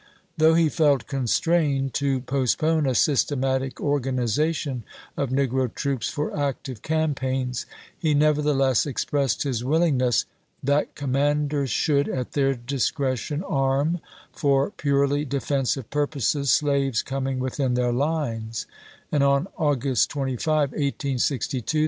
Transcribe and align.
Though 0.35 0.55
he 0.55 0.67
felt 0.67 1.05
constrained 1.05 1.93
to 1.93 2.21
postpone 2.21 2.87
a 2.87 2.95
systematic 2.95 3.79
organization 3.79 4.83
of 5.15 5.29
negro 5.29 5.71
troops 5.71 6.09
for 6.09 6.35
active 6.35 6.81
campaigns, 6.81 7.67
he 7.95 8.15
nevertheless 8.15 8.87
expressed 8.87 9.43
his 9.43 9.63
willing 9.63 9.97
ness" 9.97 10.25
that 10.63 10.95
commanders 10.95 11.69
should, 11.69 12.09
at 12.09 12.31
their 12.31 12.55
discretion, 12.55 13.43
arm, 13.43 13.99
for 14.33 14.71
purely 14.71 15.23
defensive 15.23 15.87
purposes, 15.91 16.49
slaves 16.49 17.03
coming 17.03 17.37
within 17.37 17.75
their 17.75 17.93
lines"; 17.93 18.65
and 19.11 19.21
on 19.21 19.47
August 19.55 20.09
25, 20.09 20.69
1862, 20.71 21.57
the 21.59 21.63
ibid.,p.44i. 21.63 21.79